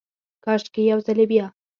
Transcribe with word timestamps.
کاشکي، 0.43 0.81
یو 0.91 0.99
ځلې 1.07 1.25
بیا، 1.31 1.45